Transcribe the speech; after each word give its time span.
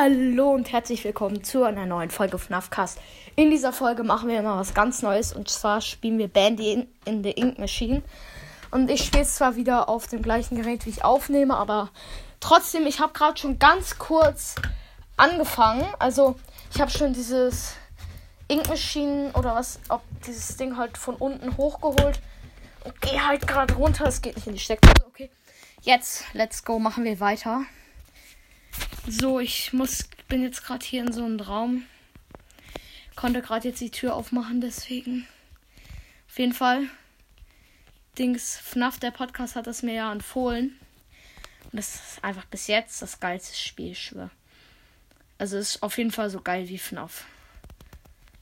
Hallo 0.00 0.52
und 0.52 0.70
herzlich 0.70 1.02
willkommen 1.02 1.42
zu 1.42 1.64
einer 1.64 1.84
neuen 1.84 2.10
Folge 2.10 2.38
von 2.38 2.56
Cast. 2.70 3.00
In 3.34 3.50
dieser 3.50 3.72
Folge 3.72 4.04
machen 4.04 4.28
wir 4.28 4.40
mal 4.42 4.56
was 4.56 4.72
ganz 4.72 5.02
Neues 5.02 5.32
und 5.32 5.48
zwar 5.48 5.80
spielen 5.80 6.18
wir 6.18 6.28
Bandy 6.28 6.72
in, 6.72 6.86
in 7.04 7.24
the 7.24 7.32
Ink 7.32 7.58
Machine. 7.58 8.04
Und 8.70 8.92
ich 8.92 9.04
spiele 9.04 9.24
es 9.24 9.34
zwar 9.34 9.56
wieder 9.56 9.88
auf 9.88 10.06
dem 10.06 10.22
gleichen 10.22 10.54
Gerät, 10.54 10.86
wie 10.86 10.90
ich 10.90 11.04
aufnehme, 11.04 11.56
aber 11.56 11.90
trotzdem, 12.38 12.86
ich 12.86 13.00
habe 13.00 13.12
gerade 13.12 13.40
schon 13.40 13.58
ganz 13.58 13.98
kurz 13.98 14.54
angefangen. 15.16 15.84
Also, 15.98 16.36
ich 16.72 16.80
habe 16.80 16.92
schon 16.92 17.12
dieses 17.12 17.74
Ink 18.46 18.68
Machine 18.68 19.32
oder 19.34 19.56
was, 19.56 19.80
ob 19.88 20.02
dieses 20.24 20.56
Ding 20.56 20.76
halt 20.76 20.96
von 20.96 21.16
unten 21.16 21.56
hochgeholt 21.56 22.20
und 22.84 23.00
gehe 23.00 23.26
halt 23.26 23.48
gerade 23.48 23.74
runter. 23.74 24.06
Es 24.06 24.22
geht 24.22 24.36
nicht 24.36 24.46
in 24.46 24.52
die 24.52 24.60
Steckdose. 24.60 24.94
Okay, 25.08 25.28
jetzt, 25.82 26.22
let's 26.34 26.64
go, 26.64 26.78
machen 26.78 27.02
wir 27.02 27.18
weiter. 27.18 27.62
So, 29.10 29.40
ich 29.40 29.72
muss, 29.72 30.04
bin 30.28 30.42
jetzt 30.42 30.62
gerade 30.62 30.84
hier 30.84 31.00
in 31.00 31.12
so 31.12 31.24
einem 31.24 31.40
Raum. 31.40 31.86
Konnte 33.16 33.40
gerade 33.40 33.68
jetzt 33.68 33.80
die 33.80 33.90
Tür 33.90 34.14
aufmachen, 34.14 34.60
deswegen. 34.60 35.26
Auf 36.28 36.38
jeden 36.38 36.52
Fall. 36.52 36.82
Dings, 38.18 38.58
FNAF, 38.58 38.98
der 38.98 39.10
Podcast, 39.10 39.56
hat 39.56 39.66
es 39.66 39.82
mir 39.82 39.94
ja 39.94 40.12
empfohlen. 40.12 40.78
Und 41.64 41.78
das 41.78 41.94
ist 41.94 42.22
einfach 42.22 42.44
bis 42.44 42.66
jetzt 42.66 43.00
das 43.00 43.18
geilste 43.18 43.56
Spiel, 43.56 43.92
ich 43.92 43.98
schwöre. 43.98 44.30
Also 45.38 45.56
ist 45.56 45.82
auf 45.82 45.96
jeden 45.96 46.10
Fall 46.10 46.28
so 46.28 46.42
geil 46.42 46.68
wie 46.68 46.78
FNAF. 46.78 47.24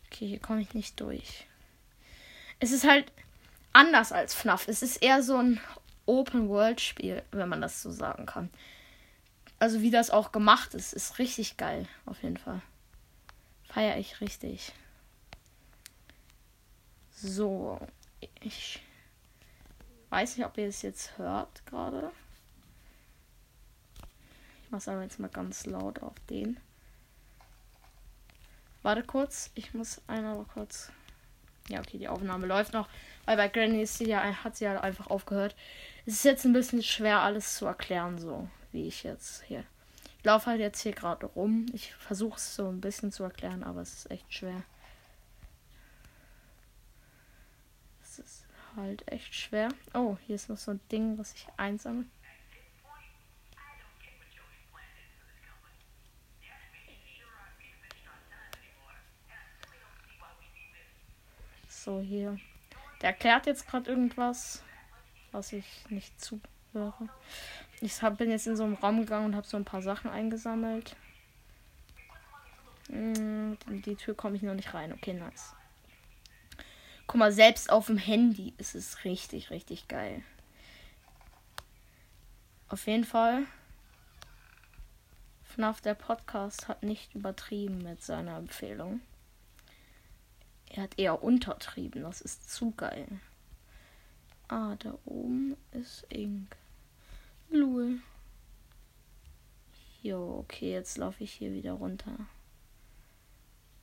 Okay, 0.07 0.27
hier 0.27 0.41
komme 0.41 0.63
ich 0.63 0.75
nicht 0.75 0.99
durch. 1.01 1.47
Es 2.59 2.73
ist 2.73 2.89
halt 2.89 3.13
anders 3.73 4.11
als 4.11 4.35
FNAF. 4.35 4.67
Es 4.67 4.83
ist 4.83 4.97
eher 4.97 5.23
so 5.23 5.37
ein 5.37 5.61
Open-World-Spiel, 6.07 7.23
wenn 7.31 7.49
man 7.49 7.61
das 7.61 7.83
so 7.83 7.93
sagen 7.93 8.27
kann 8.27 8.51
also 9.67 9.83
wie 9.83 9.91
das 9.91 10.11
auch 10.11 10.31
gemacht 10.31 10.75
ist, 10.75 10.93
ist 10.93 11.19
richtig 11.19 11.57
geil. 11.57 11.89
Auf 12.05 12.23
jeden 12.23 12.37
Fall. 12.37 12.63
Feier 13.65 13.99
ich 13.99 14.21
richtig. 14.21 14.73
So. 17.11 17.81
Ich 18.39 18.81
weiß 20.11 20.37
nicht, 20.37 20.47
ob 20.47 20.57
ihr 20.57 20.69
es 20.69 20.83
jetzt 20.83 21.19
hört 21.19 21.67
gerade. 21.67 22.13
Ich 24.63 24.71
mache 24.71 24.79
es 24.79 24.87
aber 24.87 25.03
jetzt 25.03 25.19
mal 25.19 25.31
ganz 25.31 25.67
laut 25.67 26.01
auf 26.01 26.15
den. 26.31 26.61
Warte 28.83 29.03
kurz. 29.03 29.51
Ich 29.57 29.75
muss 29.75 30.01
einmal 30.07 30.45
kurz. 30.55 30.93
Ja, 31.71 31.81
okay, 31.81 31.99
die 31.99 32.07
Aufnahme 32.07 32.47
läuft 32.47 32.73
noch. 32.73 32.89
Weil 33.25 33.37
bei 33.37 33.49
Granny 33.49 33.83
ist 33.83 33.99
sie 33.99 34.07
ja, 34.07 34.23
hat 34.45 34.55
sie 34.55 34.67
ja 34.67 34.81
einfach 34.81 35.09
aufgehört. 35.09 35.57
Es 36.05 36.15
ist 36.15 36.25
jetzt 36.25 36.45
ein 36.45 36.53
bisschen 36.53 36.85
schwer, 36.85 37.23
alles 37.23 37.57
zu 37.57 37.67
erklären, 37.67 38.21
so 38.21 38.49
wie 38.77 38.87
ich 38.87 39.05
jetzt 39.05 39.43
hier. 39.45 39.65
Ich 40.19 40.25
laufe 40.25 40.51
halt 40.51 40.61
jetzt 40.61 40.83
hier 40.83 40.93
gerade 40.93 41.25
rum. 41.25 41.65
Ich 41.73 41.95
versuche 41.95 42.37
es 42.37 42.55
so 42.55 42.69
ein 42.69 42.83
bisschen 42.83 43.11
zu 43.11 43.25
erklären, 43.25 43.65
aber 43.65 43.81
es 43.81 43.95
ist 43.95 44.11
echt 44.11 44.33
schwer. 44.33 44.63
Es 48.03 48.19
ist 48.19 48.45
halt 48.77 49.11
echt 49.11 49.35
schwer. 49.35 49.71
Oh, 49.95 50.19
hier 50.27 50.37
ist 50.37 50.51
noch 50.51 50.59
so 50.59 50.73
ein 50.73 50.81
Ding, 50.93 51.17
was 51.17 51.33
ich 51.33 51.47
einsammle. 51.57 52.05
So, 61.67 62.01
hier. 62.01 62.39
Der 63.01 63.11
erklärt 63.11 63.47
jetzt 63.47 63.67
gerade 63.69 63.89
irgendwas, 63.89 64.63
was 65.33 65.53
ich 65.55 65.89
nicht 65.89 66.21
zuhöre. 66.21 67.09
Ich 67.81 68.01
hab, 68.03 68.19
bin 68.19 68.31
jetzt 68.31 68.47
in 68.47 68.57
so 68.57 68.65
einem 68.65 68.75
Raum 68.75 69.01
gegangen 69.01 69.27
und 69.27 69.37
habe 69.37 69.47
so 69.47 69.57
ein 69.57 69.65
paar 69.65 69.83
Sachen 69.83 70.11
eingesammelt. 70.11 70.97
In 72.89 73.59
hm, 73.67 73.83
die 73.83 73.97
Tür 73.97 74.15
komme 74.15 74.37
ich 74.37 74.43
noch 74.43 74.55
nicht 74.55 74.73
rein. 74.73 74.93
Okay, 74.93 75.13
nice. 75.13 75.55
Guck 77.07 77.19
mal, 77.19 77.33
selbst 77.33 77.71
auf 77.71 77.87
dem 77.87 77.99
Handy 77.99 78.55
ist 78.59 78.75
es 78.75 79.05
richtig, 79.05 79.51
richtig 79.51 79.89
geil. 79.89 80.23
Auf 82.69 82.87
jeden 82.87 83.05
Fall. 83.05 83.45
FNAF 85.45 85.81
der 85.81 85.95
Podcast 85.95 86.69
hat 86.69 86.83
nicht 86.83 87.15
übertrieben 87.15 87.83
mit 87.83 88.03
seiner 88.03 88.37
Empfehlung. 88.37 89.01
Er 90.69 90.83
hat 90.83 90.99
eher 90.99 91.23
untertrieben. 91.23 92.03
Das 92.03 92.21
ist 92.21 92.51
zu 92.51 92.73
geil. 92.73 93.07
Ah, 94.49 94.77
da 94.79 94.99
oben 95.05 95.57
ist 95.73 96.07
Ink. 96.09 96.57
Lul. 97.51 98.01
Jo, 100.03 100.39
okay, 100.39 100.73
jetzt 100.73 100.99
laufe 100.99 101.25
ich 101.25 101.33
hier 101.33 101.53
wieder 101.53 101.73
runter. 101.73 102.17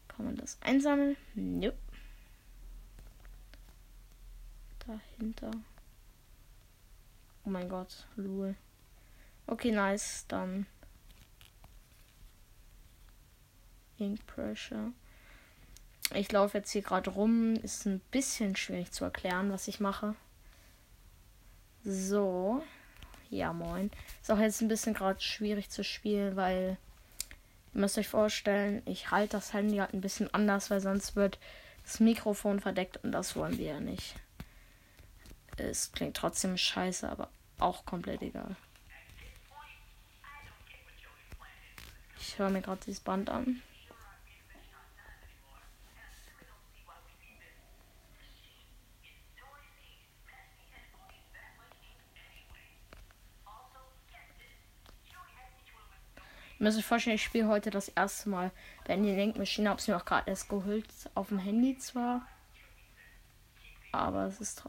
Kann 0.07 0.25
man 0.25 0.35
das 0.35 0.62
einsammeln? 0.62 1.18
Nope. 1.35 1.78
Dahinter. 4.85 5.51
Oh 7.46 7.50
mein 7.50 7.68
Gott, 7.68 8.07
Lul. 8.16 8.56
Okay, 9.47 9.72
nice. 9.72 10.25
Dann. 10.28 10.66
Ink 13.97 14.25
Pressure. 14.28 14.91
Ich 16.13 16.31
laufe 16.31 16.57
jetzt 16.57 16.72
hier 16.72 16.81
gerade 16.81 17.09
rum. 17.09 17.56
Ist 17.56 17.85
ein 17.85 18.00
bisschen 18.12 18.56
schwierig 18.56 18.91
zu 18.91 19.03
erklären, 19.03 19.51
was 19.51 19.68
ich 19.68 19.80
mache. 19.80 20.16
So. 21.84 22.63
Ja, 23.34 23.52
moin. 23.52 23.90
Ist 24.22 24.32
auch 24.32 24.38
jetzt 24.38 24.62
ein 24.62 24.68
bisschen 24.68 24.94
gerade 24.94 25.20
schwierig 25.20 25.72
zu 25.72 25.84
spielen, 25.84 26.36
weil 26.36 26.78
ihr 27.74 27.82
müsst 27.82 27.98
euch 27.98 28.08
vorstellen, 28.08 28.84
ich 28.86 29.10
halte 29.10 29.38
das 29.38 29.54
Handy 29.54 29.78
halt 29.78 29.92
ein 29.94 30.02
bisschen 30.02 30.32
anders, 30.36 30.70
weil 30.70 30.82
sonst 30.82 31.16
wird 31.16 31.40
das 31.84 32.00
Mikrofon 32.00 32.60
verdeckt 32.60 32.98
und 33.04 33.12
das 33.12 33.36
wollen 33.36 33.58
wir 33.58 33.74
ja 33.74 33.80
nicht. 33.80 34.14
Es 35.58 35.92
klingt 35.92 36.16
trotzdem 36.16 36.58
scheiße, 36.58 37.10
aber 37.10 37.30
auch 37.58 37.86
komplett 37.86 38.22
egal. 38.22 38.56
Ich 42.20 42.38
höre 42.38 42.52
mir 42.52 42.62
gerade 42.62 42.82
dieses 42.86 43.02
Band 43.02 43.32
an. 43.32 43.64
Müsst 56.63 56.78
euch 56.78 56.85
vorstellen, 56.85 57.16
ich 57.16 57.24
spiele 57.24 57.47
heute 57.47 57.69
das 57.69 57.90
erste 57.90 58.29
Mal 58.29 58.51
wenn 58.85 59.03
denkt, 59.03 59.38
Machine. 59.38 59.69
Habe 59.69 59.79
es 59.79 59.88
mir 59.88 59.96
auch 59.96 60.06
gerade 60.06 60.29
erst 60.29 60.50
geholt. 60.50 60.88
Auf 61.13 61.29
dem 61.29 61.40
Handy 61.40 61.78
zwar. 61.78 62.28
Aber 63.91 64.25
es 64.25 64.41
ist 64.41 64.63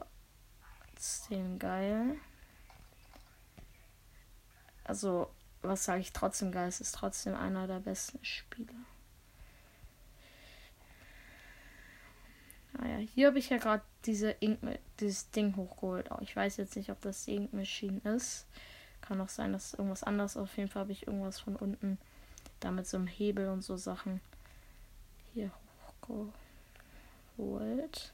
trotzdem 0.93 1.57
geil. 1.59 2.17
Also, 4.83 5.31
was 5.61 5.85
sage 5.85 6.01
ich 6.01 6.13
trotzdem 6.13 6.51
geil? 6.51 6.67
Es 6.67 6.79
ist 6.79 6.93
trotzdem 6.93 7.35
einer 7.35 7.67
der 7.67 7.79
besten 7.79 8.23
Spiele. 8.23 8.73
Naja, 12.73 12.97
hier 12.97 13.27
habe 13.27 13.39
ich 13.39 13.49
ja 13.49 13.57
gerade 13.57 13.83
diese 14.05 14.31
Ink 14.41 14.59
dieses 14.99 15.31
Ding 15.31 15.55
hochgeholt. 15.55 16.09
Ich 16.21 16.35
weiß 16.35 16.57
jetzt 16.57 16.75
nicht, 16.75 16.91
ob 16.91 17.01
das 17.01 17.25
die 17.25 17.35
Ink 17.35 17.53
Machine 17.53 17.99
ist. 18.03 18.45
Kann 19.07 19.21
auch 19.21 19.29
sein, 19.29 19.53
dass 19.53 19.73
irgendwas 19.73 20.03
anderes. 20.03 20.35
Auf 20.35 20.57
jeden 20.57 20.69
Fall 20.69 20.81
habe 20.81 20.91
ich 20.91 21.05
irgendwas 21.05 21.39
von 21.39 21.55
unten. 21.55 21.99
Da 22.59 22.71
mit 22.71 22.87
so 22.87 22.97
einem 22.97 23.07
Hebel 23.07 23.49
und 23.49 23.61
so 23.61 23.77
Sachen 23.77 24.21
hier 25.33 25.51
hochgeholt. 27.37 28.13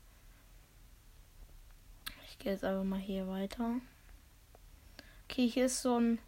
Ich 2.27 2.39
gehe 2.39 2.51
jetzt 2.51 2.63
einfach 2.65 2.83
mal 2.83 2.99
hier 2.99 3.27
weiter. 3.27 3.75
Okay, 5.29 5.47
hier 5.47 5.67
ist 5.67 5.81
so 5.81 5.99
ein. 5.99 6.19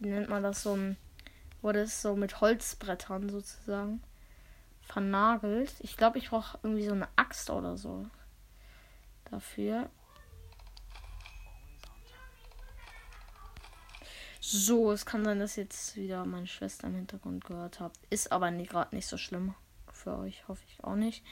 Wie 0.00 0.08
nennt 0.08 0.28
man 0.28 0.42
das? 0.42 0.62
So 0.62 0.74
ein. 0.74 0.96
Wurde 1.62 1.82
es 1.82 2.00
so 2.00 2.16
mit 2.16 2.40
Holzbrettern 2.40 3.28
sozusagen 3.28 4.02
vernagelt. 4.80 5.74
Ich 5.80 5.96
glaube, 5.96 6.18
ich 6.18 6.30
brauche 6.30 6.58
irgendwie 6.62 6.86
so 6.86 6.94
eine 6.94 7.08
Axt 7.16 7.50
oder 7.50 7.76
so 7.76 8.06
dafür. 9.30 9.90
So, 14.52 14.90
es 14.90 15.06
kann 15.06 15.24
sein, 15.24 15.38
dass 15.38 15.54
jetzt 15.54 15.94
wieder 15.94 16.24
meine 16.24 16.48
Schwester 16.48 16.88
im 16.88 16.96
Hintergrund 16.96 17.44
gehört 17.44 17.78
habt. 17.78 18.00
Ist 18.10 18.32
aber 18.32 18.50
gerade 18.50 18.96
nicht 18.96 19.06
so 19.06 19.16
schlimm. 19.16 19.54
Für 19.92 20.18
euch 20.18 20.48
hoffe 20.48 20.64
ich 20.66 20.82
auch 20.82 20.96
nicht. 20.96 21.24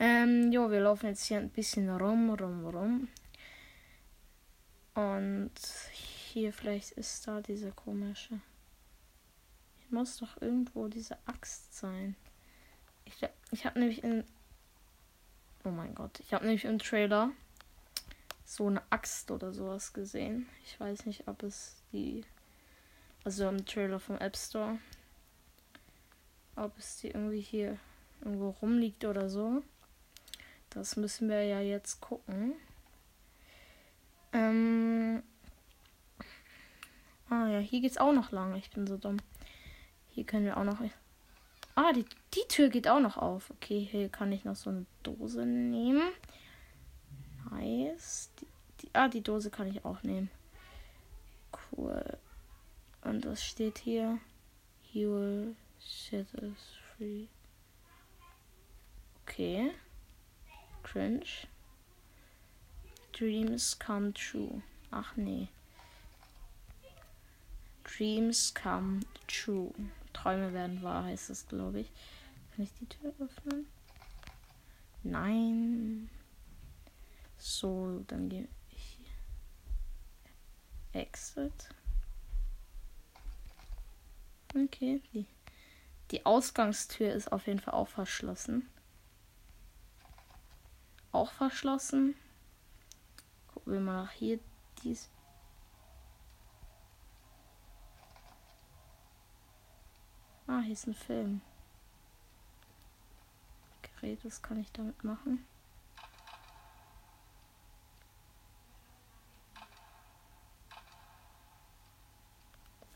Ähm, 0.00 0.50
jo, 0.50 0.68
wir 0.68 0.80
laufen 0.80 1.06
jetzt 1.06 1.22
hier 1.22 1.38
ein 1.38 1.50
bisschen 1.50 1.88
rum, 1.88 2.30
rum, 2.30 2.66
rum. 2.66 3.08
Und 4.96 5.52
hier 5.92 6.52
vielleicht 6.52 6.90
ist 6.94 7.28
da 7.28 7.42
diese 7.42 7.70
komische. 7.70 8.40
Hier 9.76 9.90
muss 9.96 10.16
doch 10.16 10.42
irgendwo 10.42 10.88
diese 10.88 11.16
Axt 11.26 11.72
sein. 11.78 12.16
Ich, 13.04 13.24
ich 13.52 13.66
habe 13.66 13.78
nämlich 13.78 14.02
in. 14.02 14.24
Oh 15.62 15.70
mein 15.70 15.94
Gott. 15.94 16.18
Ich 16.18 16.34
habe 16.34 16.44
nämlich 16.44 16.64
im 16.64 16.80
Trailer 16.80 17.30
so 18.44 18.66
eine 18.66 18.82
Axt 18.90 19.30
oder 19.30 19.52
sowas 19.52 19.92
gesehen. 19.92 20.48
Ich 20.64 20.80
weiß 20.80 21.06
nicht, 21.06 21.28
ob 21.28 21.44
es 21.44 21.76
die 21.92 22.24
Also 23.24 23.48
im 23.48 23.64
Trailer 23.64 24.00
vom 24.00 24.16
App 24.18 24.36
Store. 24.36 24.78
Ob 26.56 26.76
es 26.78 26.98
die 26.98 27.08
irgendwie 27.08 27.40
hier 27.40 27.78
irgendwo 28.20 28.50
rumliegt 28.50 29.04
oder 29.04 29.28
so. 29.28 29.62
Das 30.70 30.96
müssen 30.96 31.28
wir 31.28 31.42
ja 31.44 31.60
jetzt 31.60 32.00
gucken. 32.00 32.54
Ähm. 34.32 35.22
Ah 37.30 37.48
ja, 37.48 37.58
hier 37.58 37.80
geht's 37.80 37.98
auch 37.98 38.12
noch 38.12 38.32
lang. 38.32 38.56
Ich 38.56 38.70
bin 38.70 38.86
so 38.86 38.96
dumm. 38.96 39.18
Hier 40.10 40.24
können 40.24 40.46
wir 40.46 40.56
auch 40.56 40.64
noch. 40.64 40.80
Ah, 41.74 41.92
die, 41.92 42.04
die 42.34 42.48
Tür 42.48 42.68
geht 42.70 42.88
auch 42.88 43.00
noch 43.00 43.16
auf. 43.16 43.50
Okay, 43.50 43.86
hier 43.90 44.08
kann 44.08 44.32
ich 44.32 44.44
noch 44.44 44.56
so 44.56 44.70
eine 44.70 44.86
Dose 45.02 45.46
nehmen. 45.46 46.08
Nice. 47.50 48.30
Die, 48.40 48.46
die, 48.80 48.90
ah, 48.94 49.08
die 49.08 49.22
Dose 49.22 49.50
kann 49.50 49.68
ich 49.68 49.84
auch 49.84 50.02
nehmen. 50.02 50.30
Cool. 51.70 52.18
Und 53.08 53.24
was 53.24 53.42
steht 53.42 53.78
hier? 53.78 54.18
He 54.82 55.06
will 55.06 55.56
set 55.78 56.26
us 56.42 56.76
free. 56.94 57.28
Okay. 59.22 59.72
Cringe. 60.82 61.46
Dreams 63.12 63.78
come 63.78 64.12
true. 64.12 64.60
Ach 64.90 65.16
nee. 65.16 65.48
Dreams 67.84 68.52
come 68.52 69.00
true. 69.26 69.72
Träume 70.12 70.52
werden 70.52 70.82
wahr, 70.82 71.04
heißt 71.04 71.30
es, 71.30 71.48
glaube 71.48 71.80
ich. 71.80 71.90
Kann 72.54 72.66
ich 72.66 72.72
die 72.78 72.86
Tür 72.86 73.14
öffnen? 73.18 73.66
Nein. 75.02 76.10
So, 77.38 78.04
dann 78.06 78.28
gehe 78.28 78.48
ich 78.70 78.98
hier. 78.98 79.06
Exit. 81.00 81.70
Okay, 84.64 85.00
die, 85.12 85.26
die 86.10 86.26
Ausgangstür 86.26 87.12
ist 87.12 87.30
auf 87.30 87.46
jeden 87.46 87.60
Fall 87.60 87.74
auch 87.74 87.88
verschlossen. 87.88 88.68
Auch 91.12 91.30
verschlossen. 91.30 92.16
Gucken 93.52 93.72
wir 93.72 93.80
mal 93.80 94.02
nach 94.02 94.12
hier. 94.12 94.40
Dies. 94.82 95.08
Ah, 100.46 100.60
hier 100.60 100.72
ist 100.72 100.86
ein 100.86 100.94
Film. 100.94 101.40
Gerät, 103.82 104.24
was 104.24 104.42
kann 104.42 104.60
ich 104.60 104.72
damit 104.72 105.04
machen? 105.04 105.46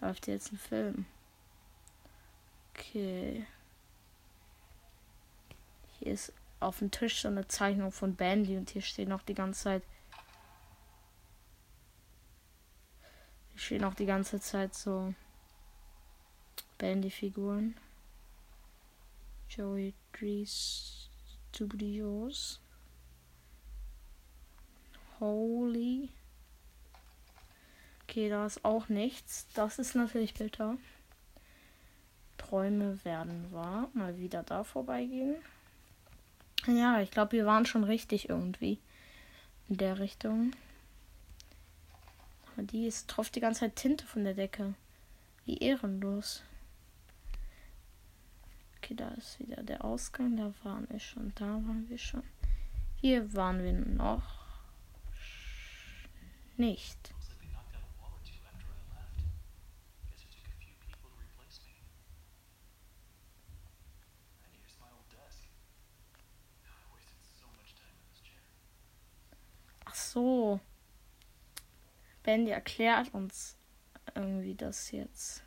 Läuft 0.01 0.27
jetzt 0.27 0.53
ein 0.53 0.59
Film. 0.59 1.07
Okay. 2.93 3.47
Hier 5.99 6.13
ist 6.13 6.35
auf 6.61 6.81
dem 6.81 6.91
Tisch 6.91 7.23
so 7.23 7.29
eine 7.29 7.49
Zeichnung 7.49 7.91
von 7.91 8.17
Bandy 8.17 8.59
und 8.59 8.69
hier 8.69 8.83
steht 8.83 9.09
noch 9.09 9.23
die 9.23 9.33
ganze 9.33 9.63
Zeit. 9.63 9.83
Hier 13.53 13.61
stehen 13.61 13.85
auch 13.85 13.95
die 13.95 14.05
ganze 14.05 14.41
Zeit 14.41 14.75
so 14.75 15.15
Bandy-Figuren. 16.77 17.79
Joey 19.49 19.95
Dries 20.13 21.09
Studios. 21.49 22.61
Holy. 25.19 26.11
Okay, 28.03 28.29
da 28.29 28.45
ist 28.45 28.67
auch 28.67 28.91
nichts. 28.91 29.47
Das 29.55 29.79
ist 29.79 29.95
natürlich 29.95 30.35
bitter. 30.35 30.77
Träume 32.53 33.03
werden 33.07 33.51
wahr. 33.51 33.89
Mal 33.95 34.19
wieder 34.19 34.43
da 34.43 34.63
vorbeigehen. 34.63 35.37
Ja, 36.67 37.01
ich 37.01 37.11
glaube, 37.11 37.33
wir 37.33 37.47
waren 37.47 37.65
schon 37.65 37.83
richtig 37.83 38.29
irgendwie. 38.29 38.79
In 39.71 39.79
der 39.79 39.99
Richtung. 39.99 40.51
Aber 42.53 42.65
die 42.65 42.87
ist 42.87 43.09
tropft 43.09 43.37
die 43.37 43.41
ganze 43.41 43.61
Zeit 43.61 43.77
Tinte 43.77 44.05
von 44.05 44.25
der 44.25 44.35
Decke. 44.35 44.75
Wie 45.47 45.57
ehrenlos. 45.57 46.43
Okay, 48.77 48.97
da 48.97 49.09
ist 49.13 49.41
wieder 49.41 49.63
der 49.63 49.83
Ausgang. 49.83 50.37
Da 50.37 50.53
waren 50.63 50.87
wir 50.91 51.01
schon. 51.01 51.33
Da 51.37 51.47
waren 51.47 51.87
wir 51.89 51.97
schon. 51.97 52.23
Hier 53.01 53.33
waren 53.33 53.63
wir 53.63 53.73
noch 53.73 54.45
nicht. 56.59 57.15
So. 70.13 70.61
Bendy 72.23 72.53
erklärt 72.53 73.13
uns 73.15 73.57
irgendwie 74.15 74.55
das 74.55 74.91
jetzt. 74.91 75.43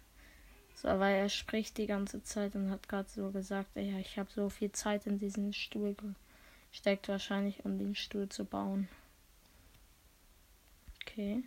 So, 0.75 0.87
weil 0.87 1.15
er 1.15 1.29
spricht 1.29 1.77
die 1.77 1.87
ganze 1.87 2.21
Zeit 2.23 2.55
und 2.55 2.69
hat 2.69 2.89
gerade 2.89 3.09
so 3.09 3.31
gesagt, 3.31 3.69
ja, 3.75 3.97
ich 3.97 4.19
habe 4.19 4.29
so 4.31 4.49
viel 4.49 4.71
Zeit 4.71 5.07
in 5.07 5.17
diesen 5.17 5.53
Stuhl 5.53 5.95
gesteckt, 6.71 7.07
wahrscheinlich, 7.07 7.63
um 7.63 7.77
den 7.77 7.95
Stuhl 7.95 8.27
zu 8.27 8.43
bauen. 8.43 8.89
Okay. 11.01 11.43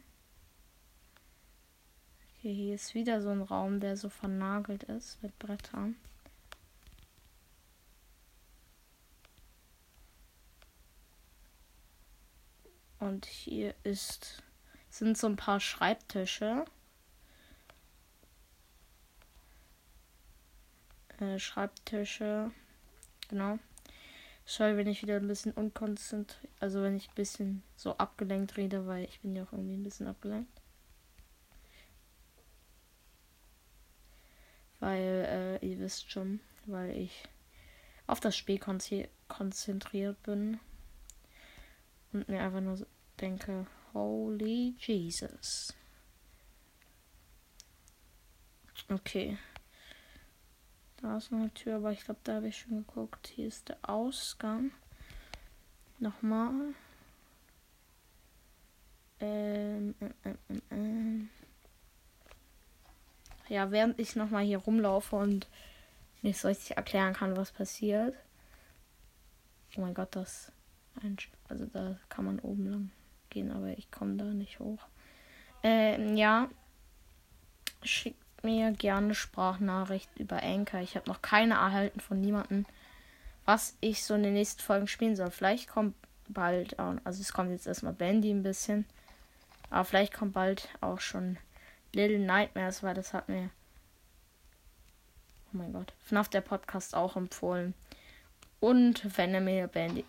Okay, 2.39 2.55
hier 2.55 2.75
ist 2.75 2.95
wieder 2.95 3.21
so 3.21 3.29
ein 3.31 3.43
Raum, 3.43 3.81
der 3.81 3.97
so 3.97 4.09
vernagelt 4.09 4.85
ist 4.85 5.23
mit 5.23 5.39
Brettern. 5.39 5.97
Und 13.09 13.25
hier 13.25 13.75
ist, 13.85 14.43
sind 14.91 15.17
so 15.17 15.27
ein 15.29 15.37
paar 15.37 15.61
Schreibtische. 15.61 16.67
Äh, 21.19 21.39
Schreibtische. 21.39 22.51
Genau. 23.31 23.59
Sorry, 24.45 24.77
wenn 24.77 24.89
ich 24.89 25.01
wieder 25.01 25.17
ein 25.17 25.27
bisschen 25.27 25.53
unkonzentriert, 25.53 26.53
also 26.61 26.83
wenn 26.83 26.97
ich 26.97 27.09
ein 27.09 27.15
bisschen 27.15 27.63
so 27.77 27.97
abgelenkt 27.97 28.59
rede, 28.59 28.87
weil 28.87 29.05
ich 29.05 29.21
bin 29.21 29.35
ja 29.35 29.45
auch 29.45 29.53
irgendwie 29.53 29.77
ein 29.77 29.85
bisschen 29.85 30.07
abgelenkt. 30.07 30.61
Weil, 34.81 35.59
äh, 35.63 35.67
ihr 35.67 35.79
wisst 35.79 36.13
schon, 36.13 36.41
weil 36.67 36.91
ich 36.91 37.25
auf 38.07 38.21
das 38.21 38.37
Spiel 38.37 38.61
konzentriert 39.29 40.23
bin 40.25 40.61
und 42.13 42.29
mir 42.29 42.43
einfach 42.43 42.61
nur 42.61 42.87
denke, 43.21 43.67
holy 43.93 44.75
Jesus. 44.79 45.75
Okay. 48.89 49.39
Da 51.01 51.17
ist 51.17 51.31
noch 51.31 51.41
eine 51.41 51.55
Tür, 51.55 51.77
aber 51.77 51.93
ich 51.93 52.05
glaube, 52.05 52.21
da 52.25 52.37
habe 52.37 52.49
ich 52.49 52.59
schon 52.59 52.79
geguckt. 52.87 53.29
Hier 53.29 53.47
ist 53.47 53.69
der 53.69 53.79
Ausgang. 53.83 54.73
Nochmal. 55.99 56.75
Ähm, 59.21 59.95
ähm, 60.01 60.39
ähm, 60.49 60.63
ähm. 60.71 61.31
Ja, 63.49 63.71
während 63.71 63.99
ich 63.99 64.17
nochmal 64.17 64.45
hier 64.45 64.59
rumlaufe 64.59 65.17
und 65.17 65.49
nicht 66.23 66.39
so 66.41 66.49
richtig 66.49 66.77
erklären 66.77 67.15
kann, 67.15 67.37
was 67.37 67.53
passiert. 67.53 68.15
Oh 69.77 69.81
mein 69.81 69.95
Gott, 69.95 70.17
das 70.17 70.53
also 71.49 71.67
da 71.67 71.97
kann 72.09 72.25
man 72.25 72.41
oben 72.41 72.71
lang 72.71 72.91
gehen, 73.39 73.53
aber 73.53 73.69
ich 73.79 73.91
komme 73.91 74.17
da 74.17 74.25
nicht 74.25 74.59
hoch. 74.59 74.81
Ähm, 75.63 76.17
ja. 76.17 76.49
Schickt 77.83 78.19
mir 78.43 78.73
gerne 78.73 79.15
Sprachnachricht 79.15 80.11
über 80.17 80.43
Anchor. 80.43 80.81
Ich 80.81 80.97
habe 80.97 81.09
noch 81.09 81.23
keine 81.23 81.55
erhalten 81.55 82.01
von 82.01 82.21
niemandem, 82.21 82.67
was 83.45 83.77
ich 83.81 84.05
so 84.05 84.15
in 84.15 84.25
den 84.25 84.35
nächsten 84.35 84.63
Folgen 84.63 84.89
spielen 84.89 85.17
soll. 85.17 85.31
Vielleicht 85.31 85.69
kommt 85.69 85.95
bald, 86.29 86.79
also 86.79 87.21
es 87.21 87.33
kommt 87.33 87.51
jetzt 87.51 87.67
erstmal 87.67 87.93
Bandy 87.93 88.31
ein 88.31 88.43
bisschen. 88.43 88.85
Aber 89.71 89.85
vielleicht 89.85 90.15
kommt 90.15 90.33
bald 90.33 90.69
auch 90.81 91.01
schon 91.01 91.39
Little 91.93 92.19
Nightmares, 92.19 92.83
weil 92.83 92.95
das 92.95 93.15
hat 93.15 93.29
mir. 93.29 93.51
Oh 95.53 95.59
mein 95.59 95.73
Gott. 95.73 95.93
FNAF 96.05 96.29
der 96.29 96.41
Podcast 96.41 96.95
auch 96.95 97.17
empfohlen. 97.17 97.75
Und 98.61 99.17
wenn 99.17 99.35
er 99.35 99.41
mir 99.41 99.69
Bandy 99.69 100.05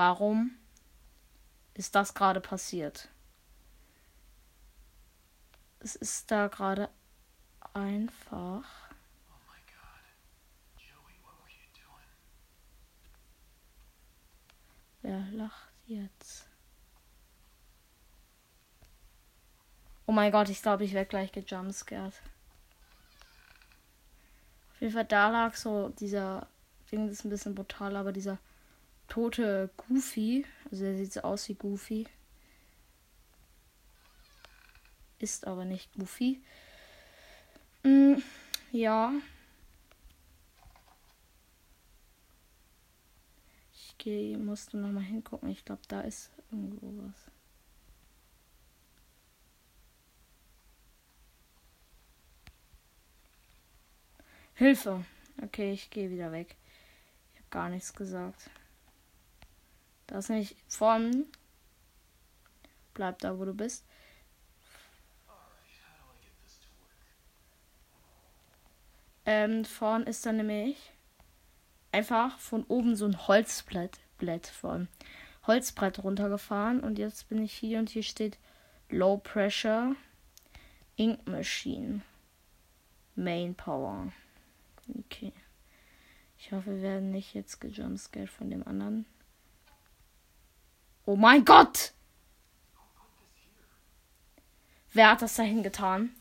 Warum 0.00 0.52
ist 1.74 1.94
das 1.94 2.14
gerade 2.14 2.40
passiert? 2.40 3.10
Es 5.80 5.94
ist 5.94 6.30
da 6.30 6.48
gerade 6.48 6.88
einfach. 7.74 8.64
Wer 15.02 15.20
lacht 15.32 15.68
jetzt? 15.86 16.48
Oh 20.06 20.12
mein 20.12 20.32
Gott, 20.32 20.48
ich 20.48 20.62
glaube, 20.62 20.84
ich 20.84 20.94
werde 20.94 21.10
gleich 21.10 21.30
gejumpscared. 21.30 22.14
Auf 24.70 24.80
jeden 24.80 24.94
Fall, 24.94 25.04
da 25.04 25.28
lag 25.28 25.54
so 25.56 25.90
dieser 25.90 26.46
Ding, 26.90 27.06
ist 27.10 27.26
ein 27.26 27.30
bisschen 27.30 27.54
brutal, 27.54 27.96
aber 27.96 28.12
dieser 28.12 28.38
tote 29.10 29.68
Goofy, 29.76 30.46
also 30.70 30.84
der 30.84 30.96
sieht 30.96 31.12
so 31.12 31.20
aus 31.20 31.48
wie 31.50 31.54
Goofy. 31.54 32.06
Ist 35.18 35.46
aber 35.46 35.66
nicht 35.66 35.92
Goofy. 35.92 36.40
Mm, 37.82 38.14
ja. 38.72 39.12
Ich 43.74 43.98
gehe, 43.98 44.38
musste 44.38 44.78
noch 44.78 44.90
mal 44.90 45.02
hingucken. 45.02 45.50
Ich 45.50 45.64
glaube, 45.64 45.82
da 45.88 46.00
ist 46.00 46.30
irgendwo 46.50 46.86
was. 47.04 47.30
Hilfe. 54.54 55.04
Okay, 55.42 55.72
ich 55.72 55.90
gehe 55.90 56.10
wieder 56.10 56.32
weg. 56.32 56.56
Ich 57.32 57.40
habe 57.40 57.48
gar 57.50 57.68
nichts 57.68 57.92
gesagt. 57.92 58.50
Das 60.10 60.28
nicht 60.28 60.56
von. 60.68 61.24
Bleib 62.94 63.20
da, 63.20 63.38
wo 63.38 63.44
du 63.44 63.54
bist. 63.54 63.84
Ähm, 69.24 69.64
vorn 69.64 70.02
ist 70.02 70.26
dann 70.26 70.38
nämlich 70.38 70.92
einfach 71.92 72.38
von 72.38 72.64
oben 72.64 72.96
so 72.96 73.06
ein 73.06 73.28
Holzbrett 73.28 74.00
Blatt 74.18 74.48
von 74.48 74.88
Holzbrett 75.46 76.02
runtergefahren 76.02 76.80
und 76.80 76.98
jetzt 76.98 77.28
bin 77.28 77.42
ich 77.42 77.52
hier 77.52 77.78
und 77.78 77.88
hier 77.88 78.02
steht 78.02 78.38
Low 78.88 79.18
Pressure 79.18 79.94
Ink 80.96 81.26
Machine 81.28 82.02
Main 83.14 83.54
Power. 83.54 84.12
Okay. 84.98 85.32
Ich 86.38 86.50
hoffe, 86.50 86.74
wir 86.76 86.82
werden 86.82 87.12
nicht 87.12 87.34
jetzt 87.34 87.60
gejumpscared 87.60 88.28
von 88.28 88.50
dem 88.50 88.66
anderen. 88.66 89.06
Oh 91.10 91.16
mein 91.16 91.44
Gott! 91.44 91.92
Wer 94.92 95.10
hat 95.10 95.22
das 95.22 95.34
dahin 95.34 95.64
getan? 95.64 96.14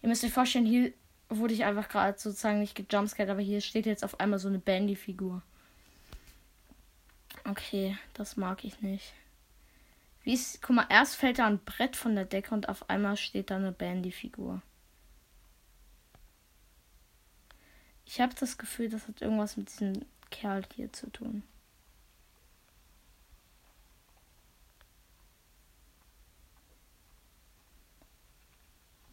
Ihr 0.00 0.08
müsst 0.08 0.22
euch 0.22 0.32
vorstellen, 0.32 0.64
hier 0.64 0.92
wurde 1.28 1.54
ich 1.54 1.64
einfach 1.64 1.88
gerade 1.88 2.16
sozusagen 2.16 2.60
nicht 2.60 2.76
gejumpscared, 2.76 3.30
aber 3.30 3.40
hier 3.40 3.60
steht 3.60 3.84
jetzt 3.84 4.04
auf 4.04 4.20
einmal 4.20 4.38
so 4.38 4.46
eine 4.46 4.60
Bandy-Figur. 4.60 5.42
Okay, 7.48 7.98
das 8.14 8.36
mag 8.36 8.62
ich 8.62 8.80
nicht. 8.80 9.12
Wie 10.22 10.34
ist, 10.34 10.62
guck 10.62 10.76
mal, 10.76 10.86
erst 10.88 11.16
fällt 11.16 11.40
da 11.40 11.46
ein 11.48 11.58
Brett 11.58 11.96
von 11.96 12.14
der 12.14 12.24
Decke 12.24 12.54
und 12.54 12.68
auf 12.68 12.88
einmal 12.88 13.16
steht 13.16 13.50
da 13.50 13.56
eine 13.56 13.72
Bandy-Figur. 13.72 14.62
Ich 18.04 18.20
habe 18.20 18.36
das 18.38 18.56
Gefühl, 18.56 18.88
das 18.88 19.08
hat 19.08 19.20
irgendwas 19.20 19.56
mit 19.56 19.68
diesem 19.68 20.04
Kerl 20.30 20.62
hier 20.76 20.92
zu 20.92 21.10
tun. 21.10 21.42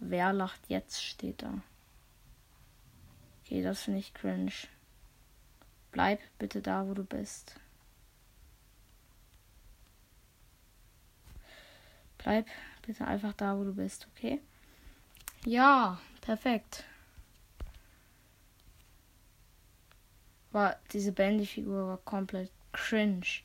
Wer 0.10 0.34
lacht 0.34 0.62
jetzt, 0.70 1.04
steht 1.04 1.42
da. 1.42 1.62
Okay, 3.42 3.62
das 3.62 3.84
finde 3.84 4.00
ich 4.00 4.14
cringe. 4.14 4.52
Bleib 5.92 6.20
bitte 6.40 6.62
da, 6.62 6.88
wo 6.88 6.94
du 6.94 7.04
bist. 7.04 7.56
Bleib 12.18 12.48
bitte 12.86 13.06
einfach 13.06 13.34
da, 13.34 13.58
wo 13.58 13.64
du 13.64 13.74
bist, 13.74 14.08
okay? 14.14 14.42
Ja, 15.46 16.00
perfekt. 16.22 16.86
war 20.56 20.78
diese 20.94 21.12
Bandy-Figur 21.12 21.88
war 21.88 21.98
komplett 21.98 22.50
cringe. 22.72 23.44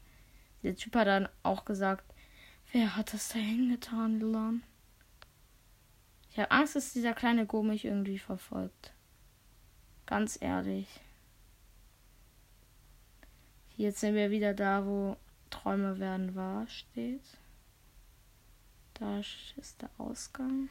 Der 0.62 0.76
Typ 0.76 0.95
hat 0.95 1.09
dann 1.09 1.29
auch 1.43 1.67
gesagt, 1.67 2.05
wer 2.73 2.97
hat 2.97 3.12
das 3.12 3.29
da 3.29 3.38
hingetan, 3.38 4.21
Lulan? 4.21 4.62
Ich 6.31 6.39
habe 6.39 6.51
Angst, 6.51 6.77
dass 6.77 6.93
dieser 6.93 7.13
kleine 7.13 7.47
Go 7.47 7.63
mich 7.63 7.85
irgendwie 7.85 8.19
verfolgt. 8.19 8.93
Ganz 10.07 10.39
ehrlich. 10.41 10.89
Jetzt 13.77 14.01
sind 14.01 14.15
wir 14.15 14.31
wieder 14.31 14.55
da, 14.55 14.85
wo 14.85 15.17
Träume 15.51 15.99
werden 15.99 16.35
wahr 16.35 16.67
steht. 16.69 17.23
Da 18.95 19.19
ist 19.21 19.81
der 19.81 19.91
Ausgang. 19.99 20.69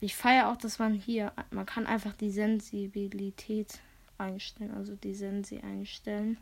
Ich 0.00 0.16
feiere 0.16 0.50
auch, 0.50 0.56
dass 0.56 0.78
man 0.78 0.94
hier, 0.94 1.32
man 1.50 1.66
kann 1.66 1.86
einfach 1.86 2.14
die 2.14 2.30
Sensibilität 2.30 3.80
einstellen, 4.18 4.74
also 4.74 4.96
die 4.96 5.14
Sensi 5.14 5.58
einstellen. 5.58 6.38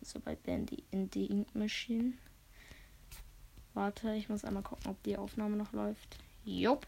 Also 0.00 0.20
bei 0.20 0.36
Bandy 0.36 0.84
in 0.90 1.10
die 1.10 1.26
Ink 1.26 1.54
Machine. 1.54 2.14
Warte, 3.80 4.12
ich 4.12 4.28
muss 4.28 4.44
einmal 4.44 4.62
gucken, 4.62 4.90
ob 4.90 5.02
die 5.04 5.16
Aufnahme 5.16 5.56
noch 5.56 5.72
läuft. 5.72 6.18
Jupp. 6.44 6.86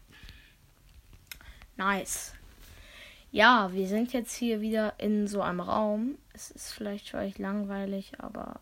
Nice. 1.75 2.33
Ja, 3.31 3.73
wir 3.73 3.87
sind 3.87 4.13
jetzt 4.13 4.35
hier 4.35 4.61
wieder 4.61 4.99
in 4.99 5.27
so 5.27 5.41
einem 5.41 5.59
Raum. 5.59 6.19
Es 6.33 6.51
ist 6.51 6.71
vielleicht 6.71 7.09
für 7.09 7.17
euch 7.17 7.39
langweilig, 7.39 8.11
aber 8.19 8.59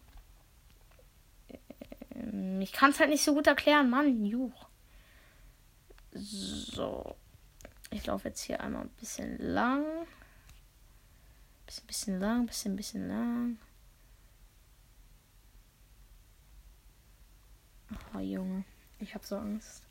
äh, 1.50 2.64
ich 2.64 2.72
kann 2.72 2.92
es 2.92 3.02
halt 3.02 3.10
nicht 3.10 3.22
so 3.22 3.34
gut 3.34 3.48
erklären, 3.48 3.90
Mann. 3.90 4.24
Juch. 4.24 4.70
So. 6.14 7.18
Ich 7.90 8.06
laufe 8.06 8.30
jetzt 8.30 8.44
hier 8.44 8.62
einmal 8.62 8.84
ein 8.84 8.90
bisschen 8.92 9.40
lang. 9.40 9.84
Bisschen, 11.66 11.86
bisschen 11.86 12.20
lang, 12.22 12.46
bisschen, 12.46 12.76
bisschen 12.78 13.08
lang. 13.10 13.58
Oh, 18.14 18.20
Junge. 18.20 18.64
Ich 19.00 19.16
habe 19.16 19.26
so 19.26 19.38
Angst, 19.38 19.84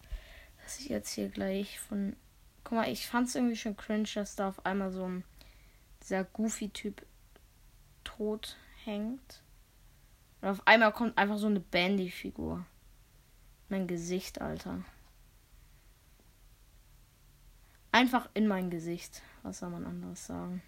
dass 0.62 0.78
ich 0.78 0.88
jetzt 0.88 1.12
hier 1.12 1.28
gleich 1.28 1.80
von. 1.80 2.16
Guck 2.64 2.72
mal, 2.72 2.88
ich 2.90 3.06
fand 3.06 3.28
es 3.28 3.34
irgendwie 3.34 3.56
schon 3.56 3.76
cringe, 3.76 4.08
dass 4.14 4.36
da 4.36 4.48
auf 4.48 4.64
einmal 4.66 4.92
so 4.92 5.06
ein 5.06 5.24
dieser 6.02 6.24
Goofy-Typ 6.24 7.04
tot 8.04 8.56
hängt. 8.84 9.42
Und 10.40 10.48
auf 10.48 10.66
einmal 10.66 10.92
kommt 10.92 11.18
einfach 11.18 11.38
so 11.38 11.46
eine 11.46 11.60
Bandy-Figur. 11.60 12.64
Mein 13.68 13.86
Gesicht, 13.86 14.40
Alter. 14.40 14.84
Einfach 17.92 18.28
in 18.34 18.46
mein 18.46 18.70
Gesicht. 18.70 19.22
Was 19.42 19.58
soll 19.58 19.70
man 19.70 19.86
anderes 19.86 20.26
sagen? 20.26 20.62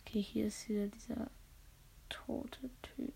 Okay, 0.00 0.22
hier 0.22 0.46
ist 0.46 0.68
wieder 0.68 0.86
dieser 0.86 1.30
tote 2.16 2.70
Typ. 2.82 3.14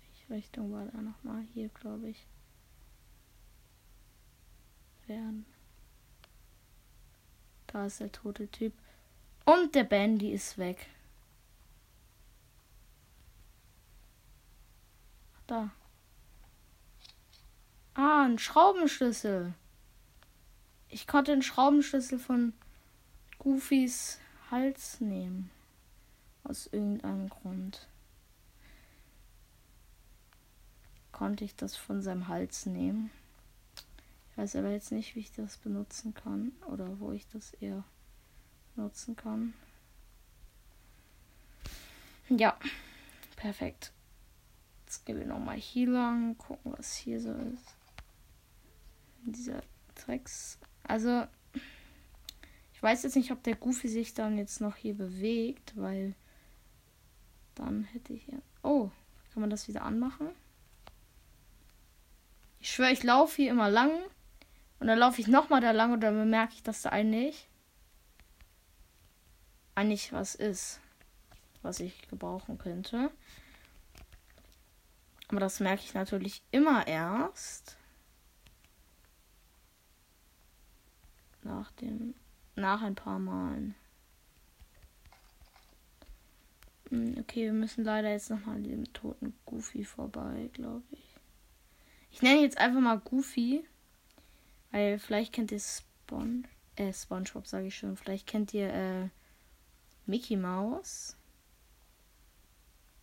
Welche 0.00 0.30
Richtung 0.30 0.72
war 0.72 0.86
da 0.86 1.00
nochmal? 1.00 1.44
Hier, 1.54 1.68
glaube 1.68 2.10
ich. 2.10 2.26
Werden. 5.06 5.46
Da 7.66 7.86
ist 7.86 8.00
der 8.00 8.12
tote 8.12 8.48
Typ. 8.48 8.72
Und 9.44 9.74
der 9.74 9.84
Bandy 9.84 10.32
ist 10.32 10.58
weg. 10.58 10.86
Da. 15.46 15.70
Ah, 17.94 18.24
ein 18.24 18.38
Schraubenschlüssel. 18.38 19.54
Ich 20.90 21.06
konnte 21.06 21.32
den 21.32 21.42
Schraubenschlüssel 21.42 22.18
von 22.18 22.52
Goofys 23.38 24.18
Hals 24.50 25.00
nehmen. 25.00 25.50
Aus 26.48 26.66
irgendeinem 26.66 27.28
Grund. 27.28 27.86
Konnte 31.12 31.44
ich 31.44 31.54
das 31.54 31.76
von 31.76 32.00
seinem 32.00 32.28
Hals 32.28 32.64
nehmen. 32.64 33.10
Ich 34.30 34.38
weiß 34.38 34.56
aber 34.56 34.70
jetzt 34.70 34.90
nicht, 34.90 35.14
wie 35.14 35.20
ich 35.20 35.32
das 35.32 35.58
benutzen 35.58 36.14
kann. 36.14 36.52
Oder 36.66 37.00
wo 37.00 37.12
ich 37.12 37.26
das 37.28 37.52
eher 37.54 37.84
benutzen 38.74 39.14
kann. 39.14 39.52
Ja, 42.30 42.56
perfekt. 43.36 43.92
Jetzt 44.84 45.04
gehen 45.04 45.18
wir 45.18 45.26
nochmal 45.26 45.56
hier 45.56 45.88
lang, 45.88 46.38
gucken, 46.38 46.72
was 46.76 46.94
hier 46.96 47.20
so 47.20 47.32
ist. 47.32 47.74
Dieser 49.24 49.62
Drecks. 49.96 50.58
Also, 50.84 51.26
ich 52.72 52.82
weiß 52.82 53.02
jetzt 53.02 53.16
nicht, 53.16 53.32
ob 53.32 53.42
der 53.42 53.56
Goofy 53.56 53.88
sich 53.88 54.14
dann 54.14 54.38
jetzt 54.38 54.62
noch 54.62 54.76
hier 54.76 54.94
bewegt, 54.94 55.74
weil 55.76 56.14
dann 57.58 57.84
hätte 57.84 58.12
ich 58.12 58.26
ja. 58.26 58.38
Oh, 58.62 58.90
kann 59.32 59.40
man 59.40 59.50
das 59.50 59.68
wieder 59.68 59.82
anmachen? 59.82 60.28
Ich 62.60 62.70
schwöre, 62.70 62.92
ich 62.92 63.02
laufe 63.02 63.36
hier 63.36 63.50
immer 63.50 63.70
lang 63.70 63.90
und 64.80 64.86
dann 64.86 64.98
laufe 64.98 65.20
ich 65.20 65.26
nochmal 65.26 65.60
da 65.60 65.70
lang 65.70 65.92
und 65.92 66.00
dann 66.00 66.14
bemerke 66.14 66.54
ich, 66.54 66.62
dass 66.62 66.82
da 66.82 66.90
eigentlich 66.90 67.48
eigentlich 69.74 70.12
was 70.12 70.34
ist, 70.34 70.80
was 71.62 71.78
ich 71.78 72.08
gebrauchen 72.08 72.58
könnte. 72.58 73.10
Aber 75.28 75.40
das 75.40 75.60
merke 75.60 75.82
ich 75.84 75.94
natürlich 75.94 76.42
immer 76.50 76.86
erst 76.86 77.76
nach 81.42 81.70
dem 81.72 82.14
nach 82.56 82.82
ein 82.82 82.94
paar 82.94 83.18
Malen. 83.18 83.74
Okay, 86.90 87.44
wir 87.44 87.52
müssen 87.52 87.84
leider 87.84 88.10
jetzt 88.10 88.30
nochmal 88.30 88.62
dem 88.62 88.90
toten 88.92 89.34
Goofy 89.44 89.84
vorbei, 89.84 90.50
glaube 90.52 90.84
ich. 90.90 91.14
Ich 92.10 92.22
nenne 92.22 92.40
jetzt 92.40 92.58
einfach 92.58 92.80
mal 92.80 92.98
Goofy, 92.98 93.64
weil 94.70 94.98
vielleicht 94.98 95.32
kennt 95.32 95.52
ihr 95.52 95.60
Spon 95.60 96.46
äh, 96.76 96.92
SpongeBob, 96.92 97.46
sage 97.46 97.66
ich 97.66 97.76
schon. 97.76 97.96
Vielleicht 97.96 98.26
kennt 98.26 98.54
ihr 98.54 98.72
äh, 98.72 99.08
Mickey 100.06 100.36
Mouse. 100.36 101.16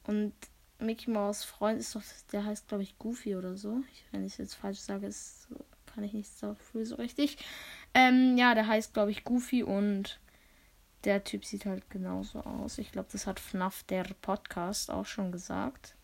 Und 0.08 0.34
Mickey 0.80 1.10
Mouse 1.10 1.44
Freund 1.44 1.80
ist 1.80 1.96
doch, 1.96 2.04
der 2.32 2.46
heißt 2.46 2.68
glaube 2.68 2.84
ich 2.84 2.98
Goofy 2.98 3.36
oder 3.36 3.58
so. 3.58 3.84
Ich, 3.92 4.06
wenn 4.12 4.26
ich 4.26 4.34
es 4.34 4.38
jetzt 4.38 4.56
falsch 4.56 4.80
sage, 4.80 5.08
ist, 5.08 5.48
kann 5.86 6.04
ich 6.04 6.14
nichts 6.14 6.40
dafür 6.40 6.86
so 6.86 6.96
richtig. 6.96 7.38
Ähm, 7.94 8.38
ja, 8.38 8.56
der 8.56 8.68
heißt 8.68 8.94
glaube 8.94 9.12
ich 9.12 9.24
Goofy 9.24 9.64
und 9.64 10.20
der 11.06 11.24
Typ 11.24 11.46
sieht 11.46 11.66
halt 11.66 11.90
genauso 11.90 12.40
aus. 12.42 12.78
Ich 12.78 12.92
glaube, 12.92 13.10
das 13.12 13.28
hat 13.28 13.40
FNAF 13.40 13.84
der 13.84 14.04
Podcast 14.22 14.90
auch 14.92 15.06
schon 15.06 15.32
gesagt. 15.32 15.96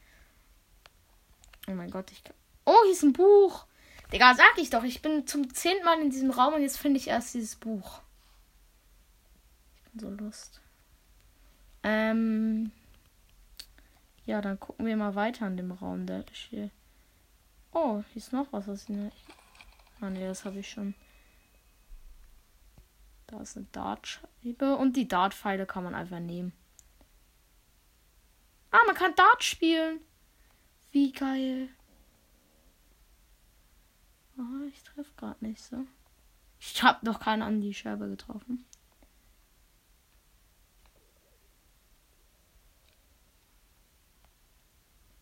Oh 1.67 1.72
mein 1.72 1.91
Gott, 1.91 2.12
ich. 2.12 2.24
Oh, 2.65 2.77
hier 2.84 2.93
ist 2.93 3.03
ein 3.03 3.13
Buch. 3.13 3.65
Digga, 4.12 4.36
sag 4.36 4.58
ich 4.58 4.70
doch. 4.70 4.84
Ich 4.84 5.01
bin 5.01 5.25
zum 5.25 5.53
zehnten 5.53 5.86
Mal 5.86 6.01
in 6.01 6.10
diesem 6.10 6.31
Raum 6.31 6.53
und 6.53 6.62
jetzt 6.62 6.77
finde 6.77 7.00
ich 7.00 7.08
erst 7.08 7.34
dieses 7.34 7.55
Buch. 7.55 8.01
Ich 9.75 9.91
bin 9.91 10.00
so 10.00 10.10
lust. 10.10 10.62
Ähm. 11.84 12.72
Ja, 14.25 14.41
dann 14.41 14.60
gucken 14.60 14.86
wir 14.86 14.96
mal 14.98 15.15
weiter 15.15 15.48
in 15.48 15.58
dem 15.58 15.72
Raum. 15.72 16.05
Der 16.05 16.20
ist 16.20 16.36
hier. 16.50 16.70
Oh, 17.74 18.03
hier 18.12 18.22
ist 18.22 18.34
noch 18.34 18.51
was. 18.51 18.67
was 18.67 18.89
ich. 18.89 18.98
Ah, 20.00 20.10
ne, 20.10 20.27
das 20.27 20.46
habe 20.46 20.60
ich 20.60 20.70
schon. 20.70 20.93
Da 23.31 23.39
ist 23.39 23.55
eine 23.55 23.65
Dartscheibe 23.71 24.75
und 24.75 24.97
die 24.97 25.07
Dartpfeile 25.07 25.65
kann 25.65 25.85
man 25.85 25.95
einfach 25.95 26.19
nehmen. 26.19 26.51
Ah, 28.71 28.79
man 28.85 28.95
kann 28.95 29.15
Dart 29.15 29.41
spielen. 29.41 30.01
Wie 30.91 31.13
geil. 31.13 31.69
Oh, 34.38 34.65
ich 34.67 34.83
treffe 34.83 35.13
gerade 35.15 35.45
nicht 35.45 35.61
so. 35.61 35.85
Ich 36.59 36.83
habe 36.83 37.05
noch 37.05 37.21
keinen 37.21 37.41
an 37.41 37.61
die 37.61 37.73
Scherbe 37.73 38.09
getroffen. 38.09 38.65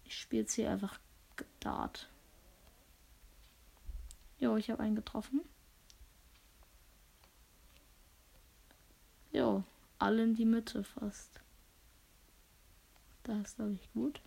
Ich 0.03 0.17
spiele 0.17 0.41
jetzt 0.41 0.53
hier 0.53 0.71
einfach 0.71 0.99
Dart. 1.59 2.09
Jo, 4.39 4.57
ich 4.57 4.71
habe 4.71 4.81
einen 4.81 4.95
getroffen. 4.95 5.41
Jo, 9.31 9.63
alle 9.99 10.23
in 10.23 10.33
die 10.33 10.45
Mitte 10.45 10.83
fast. 10.83 11.41
Da 13.23 13.39
ist, 13.41 13.57
glaube 13.57 13.73
ich, 13.73 13.91
gut. 13.93 14.21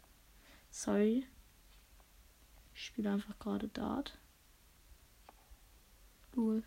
Sorry. 0.71 1.27
Ich 2.75 2.87
spiele 2.87 3.11
einfach 3.11 3.39
gerade 3.39 3.69
Dart. 3.69 4.19
Cool. 6.37 6.63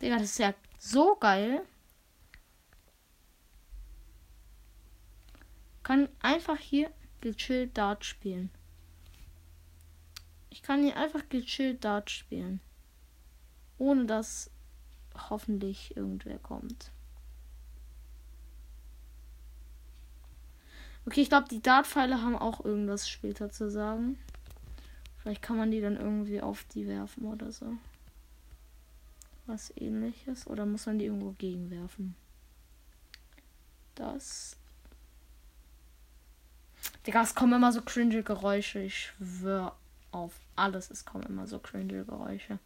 Digga, 0.00 0.16
das 0.16 0.30
ist 0.30 0.38
ja 0.38 0.54
so 0.78 1.16
geil. 1.16 1.64
Kann 5.82 6.08
einfach 6.20 6.58
hier 6.58 6.90
gechillt 7.20 7.76
Dart 7.76 8.04
spielen. 8.04 8.50
Ich 10.50 10.62
kann 10.62 10.82
hier 10.82 10.96
einfach 10.96 11.28
gechillt 11.28 11.84
Dart 11.84 12.10
spielen 12.10 12.60
ohne 13.82 14.06
dass 14.06 14.48
hoffentlich 15.28 15.96
irgendwer 15.96 16.38
kommt. 16.38 16.92
Okay, 21.04 21.22
ich 21.22 21.28
glaube, 21.28 21.48
die 21.48 21.60
Dartpfeile 21.60 22.22
haben 22.22 22.36
auch 22.36 22.64
irgendwas 22.64 23.08
später 23.08 23.50
zu 23.50 23.68
sagen. 23.68 24.20
Vielleicht 25.18 25.42
kann 25.42 25.56
man 25.56 25.72
die 25.72 25.80
dann 25.80 25.96
irgendwie 25.96 26.40
auf 26.40 26.62
die 26.72 26.86
werfen 26.86 27.24
oder 27.24 27.50
so. 27.50 27.74
Was 29.46 29.76
ähnliches. 29.76 30.46
Oder 30.46 30.64
muss 30.64 30.86
man 30.86 31.00
die 31.00 31.06
irgendwo 31.06 31.32
gegenwerfen? 31.32 32.14
Das. 33.96 34.56
Digga, 37.04 37.22
es 37.22 37.34
kommen 37.34 37.54
immer 37.54 37.72
so 37.72 37.82
cringe 37.82 38.22
Geräusche. 38.22 38.78
Ich 38.78 39.06
schwör 39.06 39.74
auf 40.12 40.38
alles. 40.54 40.88
Es 40.88 41.04
kommen 41.04 41.24
immer 41.24 41.48
so 41.48 41.58
cringe 41.58 42.04
Geräusche. 42.04 42.60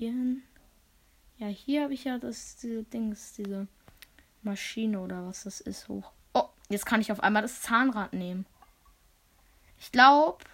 hier 0.00 0.12
hin? 0.12 0.42
Ja, 1.40 1.46
hier 1.46 1.84
habe 1.84 1.94
ich 1.94 2.04
ja 2.04 2.18
das 2.18 2.56
diese 2.56 2.82
Dings, 2.84 3.32
diese 3.32 3.66
Maschine 4.42 5.00
oder 5.00 5.26
was 5.26 5.44
das 5.44 5.62
ist 5.62 5.88
hoch. 5.88 6.12
Oh, 6.34 6.50
jetzt 6.68 6.84
kann 6.84 7.00
ich 7.00 7.10
auf 7.10 7.20
einmal 7.20 7.40
das 7.40 7.62
Zahnrad 7.62 8.12
nehmen. 8.12 8.44
Ich 9.78 9.90
glaube, 9.90 10.44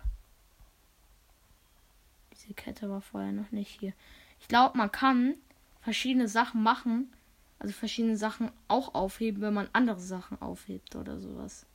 diese 2.32 2.54
Kette 2.54 2.88
war 2.88 3.00
vorher 3.00 3.32
noch 3.32 3.50
nicht 3.50 3.80
hier. 3.80 3.94
Ich 4.38 4.46
glaube, 4.46 4.78
man 4.78 4.92
kann 4.92 5.34
verschiedene 5.80 6.28
Sachen 6.28 6.62
machen, 6.62 7.12
also 7.58 7.74
verschiedene 7.74 8.16
Sachen 8.16 8.52
auch 8.68 8.94
aufheben, 8.94 9.42
wenn 9.42 9.54
man 9.54 9.68
andere 9.72 9.98
Sachen 9.98 10.40
aufhebt 10.40 10.94
oder 10.94 11.18
sowas. 11.18 11.66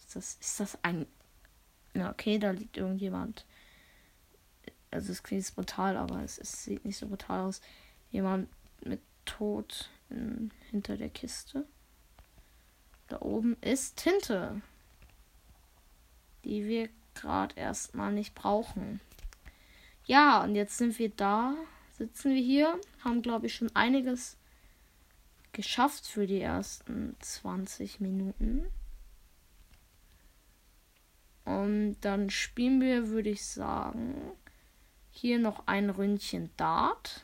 Ist 0.00 0.16
das, 0.16 0.34
ist 0.40 0.58
das 0.58 0.78
ein. 0.82 1.06
Ja, 1.94 2.10
okay, 2.10 2.40
da 2.40 2.50
liegt 2.50 2.76
irgendjemand 2.76 3.46
also 4.94 5.12
es 5.12 5.22
klingt 5.22 5.54
brutal, 5.54 5.96
aber 5.96 6.22
es, 6.22 6.38
es, 6.38 6.64
sieht 6.64 6.84
nicht 6.84 6.96
so 6.96 7.08
brutal 7.08 7.40
aus. 7.40 7.60
Jemand 8.10 8.48
mit 8.84 9.00
Tod 9.24 9.90
in, 10.08 10.50
hinter 10.70 10.96
der 10.96 11.10
Kiste. 11.10 11.66
Da 13.08 13.20
oben 13.20 13.56
ist 13.60 13.96
Tinte, 13.96 14.62
die 16.44 16.64
wir 16.66 16.88
gerade 17.14 17.56
erstmal 17.56 18.12
nicht 18.12 18.34
brauchen. 18.34 19.00
Ja, 20.06 20.42
und 20.44 20.54
jetzt 20.54 20.78
sind 20.78 20.98
wir 20.98 21.10
da, 21.10 21.54
sitzen 21.98 22.34
wir 22.34 22.42
hier, 22.42 22.80
haben 23.02 23.22
glaube 23.22 23.46
ich 23.46 23.54
schon 23.54 23.74
einiges 23.74 24.36
geschafft 25.52 26.06
für 26.06 26.26
die 26.26 26.40
ersten 26.40 27.16
20 27.20 28.00
Minuten. 28.00 28.66
Und 31.44 31.96
dann 32.00 32.30
spielen 32.30 32.80
wir, 32.80 33.08
würde 33.08 33.30
ich 33.30 33.44
sagen, 33.44 34.32
hier 35.14 35.38
noch 35.38 35.66
ein 35.66 35.90
Ründchen 35.90 36.50
Dart. 36.56 37.22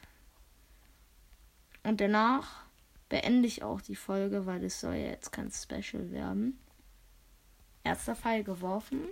Und 1.82 2.00
danach 2.00 2.64
beende 3.08 3.48
ich 3.48 3.62
auch 3.62 3.80
die 3.80 3.96
Folge, 3.96 4.46
weil 4.46 4.64
es 4.64 4.80
soll 4.80 4.94
ja 4.94 5.08
jetzt 5.08 5.32
kein 5.32 5.50
Special 5.50 6.10
werden. 6.12 6.58
Erster 7.82 8.14
Pfeil 8.14 8.44
geworfen. 8.44 9.08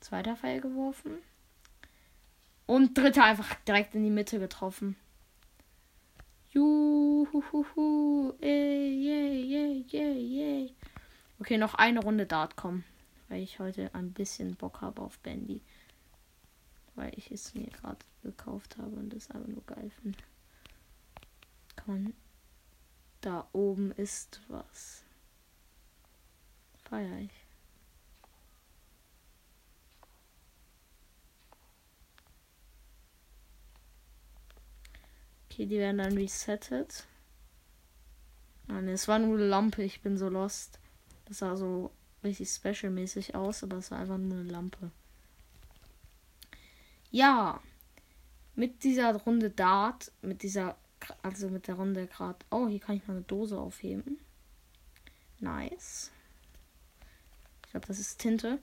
Zweiter 0.00 0.36
Pfeil 0.36 0.60
geworfen. 0.60 1.12
Und 2.66 2.96
dritter 2.98 3.24
einfach 3.24 3.54
direkt 3.66 3.94
in 3.94 4.04
die 4.04 4.10
Mitte 4.10 4.38
getroffen. 4.38 4.96
Juhuhuhu. 6.50 8.34
Ey, 8.40 8.90
yay, 8.94 9.42
yay, 9.44 9.84
yay, 9.88 10.18
yay. 10.18 10.74
Okay, 11.40 11.56
noch 11.56 11.74
eine 11.74 12.00
Runde 12.00 12.26
Dart 12.26 12.56
kommen. 12.56 12.84
Weil 13.28 13.40
ich 13.40 13.58
heute 13.58 13.94
ein 13.94 14.12
bisschen 14.12 14.56
Bock 14.56 14.82
habe 14.82 15.00
auf 15.00 15.18
Bandy 15.20 15.62
weil 16.94 17.12
ich 17.16 17.30
es 17.30 17.54
mir 17.54 17.68
gerade 17.68 18.04
gekauft 18.22 18.76
habe 18.78 18.96
und 18.96 19.14
es 19.14 19.30
aber 19.30 19.46
nur 19.48 19.64
geil 19.64 19.90
finde. 20.02 20.18
Kann. 21.76 22.14
Da 23.20 23.48
oben 23.52 23.92
ist 23.92 24.40
was. 24.48 25.04
Feier 26.84 27.18
ich. 27.18 27.46
Okay, 35.48 35.66
die 35.66 35.78
werden 35.78 35.98
dann 35.98 36.14
resettet. 36.14 37.06
Nein, 38.66 38.88
es 38.88 39.06
war 39.06 39.18
nur 39.18 39.36
eine 39.36 39.46
Lampe, 39.46 39.82
ich 39.82 40.00
bin 40.00 40.16
so 40.16 40.28
lost. 40.28 40.78
Das 41.26 41.38
sah 41.38 41.56
so 41.56 41.90
richtig 42.24 42.48
special-mäßig 42.48 43.34
aus, 43.34 43.62
aber 43.62 43.76
es 43.76 43.90
war 43.90 43.98
einfach 43.98 44.18
nur 44.18 44.38
eine 44.38 44.50
Lampe. 44.50 44.90
Ja, 47.12 47.60
mit 48.54 48.84
dieser 48.84 49.14
Runde 49.14 49.50
Dart, 49.50 50.10
mit 50.22 50.42
dieser, 50.42 50.76
also 51.22 51.48
mit 51.48 51.68
der 51.68 51.74
Runde 51.74 52.06
gerade. 52.06 52.38
Oh, 52.50 52.66
hier 52.66 52.80
kann 52.80 52.96
ich 52.96 53.06
mal 53.06 53.14
eine 53.14 53.22
Dose 53.22 53.58
aufheben. 53.58 54.18
Nice. 55.38 56.10
glaube, 57.70 57.86
das 57.86 57.98
ist 57.98 58.18
Tinte. 58.18 58.58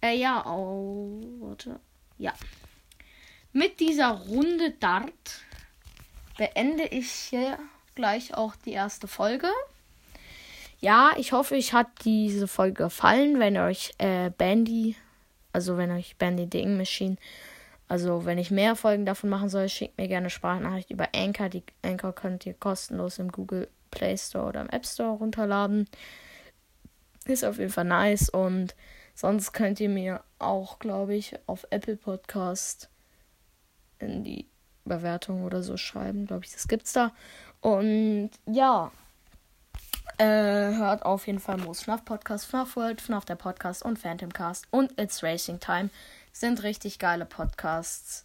Äh, 0.00 0.16
ja, 0.16 0.44
oh, 0.46 1.20
warte. 1.40 1.78
Ja. 2.18 2.34
Mit 3.52 3.78
dieser 3.78 4.10
Runde 4.10 4.72
Dart 4.72 5.44
beende 6.36 6.84
ich 6.86 7.08
hier 7.08 7.56
gleich 7.94 8.34
auch 8.34 8.56
die 8.56 8.72
erste 8.72 9.06
Folge. 9.06 9.48
Ja, 10.80 11.12
ich 11.16 11.30
hoffe, 11.30 11.54
euch 11.54 11.72
hat 11.72 11.86
diese 12.04 12.48
Folge 12.48 12.84
gefallen. 12.84 13.38
Wenn 13.38 13.56
euch 13.58 13.92
äh, 13.98 14.30
Bandy, 14.30 14.96
also 15.52 15.76
wenn 15.76 15.92
euch 15.92 16.16
Bandy 16.16 16.48
Ink 16.58 16.78
Machine, 16.78 17.16
also 17.92 18.24
wenn 18.24 18.38
ich 18.38 18.50
mehr 18.50 18.74
Folgen 18.74 19.04
davon 19.04 19.28
machen 19.28 19.50
soll, 19.50 19.68
schickt 19.68 19.98
mir 19.98 20.08
gerne 20.08 20.30
Sprachnachricht 20.30 20.90
über 20.90 21.10
Anchor. 21.14 21.50
Die 21.50 21.62
Anchor 21.82 22.14
könnt 22.14 22.46
ihr 22.46 22.54
kostenlos 22.54 23.18
im 23.18 23.30
Google 23.30 23.68
Play 23.90 24.16
Store 24.16 24.46
oder 24.46 24.62
im 24.62 24.70
App 24.70 24.86
Store 24.86 25.10
runterladen. 25.18 25.86
Ist 27.26 27.44
auf 27.44 27.58
jeden 27.58 27.70
Fall 27.70 27.84
nice 27.84 28.30
und 28.30 28.74
sonst 29.14 29.52
könnt 29.52 29.78
ihr 29.78 29.90
mir 29.90 30.24
auch, 30.38 30.78
glaube 30.78 31.14
ich, 31.14 31.38
auf 31.46 31.66
Apple 31.68 31.96
Podcast 31.96 32.88
in 33.98 34.24
die 34.24 34.48
Bewertung 34.86 35.44
oder 35.44 35.62
so 35.62 35.76
schreiben. 35.76 36.26
Glaube 36.26 36.46
ich, 36.46 36.52
das 36.52 36.68
gibt's 36.68 36.94
da. 36.94 37.12
Und 37.60 38.30
ja, 38.46 38.90
äh, 40.16 40.24
hört 40.24 41.04
auf 41.04 41.26
jeden 41.26 41.40
Fall 41.40 41.58
Moos 41.58 41.82
FNAF 41.82 42.06
Podcast, 42.06 42.46
FNAF 42.46 42.74
World, 42.74 43.02
FNAF 43.02 43.26
der 43.26 43.36
Podcast 43.36 43.84
und 43.84 43.98
Phantom 43.98 44.32
Cast 44.32 44.66
und 44.70 44.98
It's 44.98 45.22
Racing 45.22 45.60
Time. 45.60 45.90
Sind 46.32 46.62
richtig 46.62 46.98
geile 46.98 47.26
Podcasts. 47.26 48.24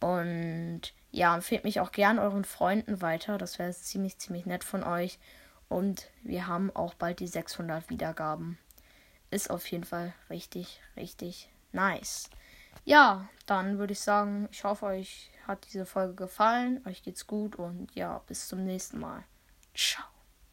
Und 0.00 0.80
ja, 1.10 1.34
empfehlt 1.34 1.64
mich 1.64 1.80
auch 1.80 1.92
gern 1.92 2.18
euren 2.18 2.44
Freunden 2.44 3.00
weiter. 3.00 3.38
Das 3.38 3.58
wäre 3.58 3.72
ziemlich, 3.72 4.18
ziemlich 4.18 4.46
nett 4.46 4.64
von 4.64 4.82
euch. 4.82 5.18
Und 5.68 6.10
wir 6.22 6.46
haben 6.46 6.74
auch 6.74 6.94
bald 6.94 7.20
die 7.20 7.28
600 7.28 7.88
Wiedergaben. 7.88 8.58
Ist 9.30 9.50
auf 9.50 9.66
jeden 9.70 9.84
Fall 9.84 10.12
richtig, 10.28 10.80
richtig 10.96 11.48
nice. 11.72 12.28
Ja, 12.84 13.28
dann 13.46 13.78
würde 13.78 13.92
ich 13.92 14.00
sagen, 14.00 14.48
ich 14.50 14.64
hoffe, 14.64 14.86
euch 14.86 15.30
hat 15.46 15.66
diese 15.66 15.86
Folge 15.86 16.14
gefallen. 16.14 16.82
Euch 16.86 17.02
geht's 17.02 17.26
gut 17.26 17.56
und 17.56 17.94
ja, 17.94 18.20
bis 18.26 18.48
zum 18.48 18.64
nächsten 18.64 18.98
Mal. 18.98 19.24
Ciao. 19.74 20.11